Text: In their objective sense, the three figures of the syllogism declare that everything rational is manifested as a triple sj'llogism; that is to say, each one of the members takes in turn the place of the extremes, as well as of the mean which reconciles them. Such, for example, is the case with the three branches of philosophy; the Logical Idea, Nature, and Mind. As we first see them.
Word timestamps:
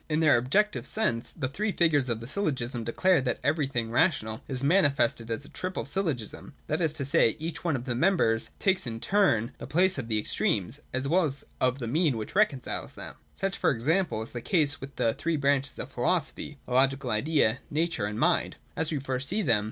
In 0.09 0.19
their 0.19 0.35
objective 0.39 0.87
sense, 0.87 1.29
the 1.29 1.47
three 1.47 1.71
figures 1.71 2.09
of 2.09 2.21
the 2.21 2.27
syllogism 2.27 2.83
declare 2.83 3.21
that 3.21 3.37
everything 3.43 3.91
rational 3.91 4.41
is 4.47 4.63
manifested 4.63 5.29
as 5.29 5.45
a 5.45 5.49
triple 5.49 5.83
sj'llogism; 5.83 6.53
that 6.65 6.81
is 6.81 6.91
to 6.93 7.05
say, 7.05 7.35
each 7.37 7.63
one 7.63 7.75
of 7.75 7.85
the 7.85 7.93
members 7.93 8.49
takes 8.57 8.87
in 8.87 8.99
turn 8.99 9.51
the 9.59 9.67
place 9.67 9.99
of 9.99 10.07
the 10.07 10.17
extremes, 10.17 10.79
as 10.91 11.07
well 11.07 11.25
as 11.25 11.45
of 11.59 11.77
the 11.77 11.85
mean 11.85 12.17
which 12.17 12.33
reconciles 12.33 12.95
them. 12.95 13.13
Such, 13.35 13.59
for 13.59 13.69
example, 13.69 14.23
is 14.23 14.31
the 14.31 14.41
case 14.41 14.81
with 14.81 14.95
the 14.95 15.13
three 15.13 15.37
branches 15.37 15.77
of 15.77 15.91
philosophy; 15.91 16.57
the 16.65 16.73
Logical 16.73 17.11
Idea, 17.11 17.59
Nature, 17.69 18.07
and 18.07 18.19
Mind. 18.19 18.55
As 18.75 18.91
we 18.91 18.97
first 18.97 19.29
see 19.29 19.43
them. 19.43 19.59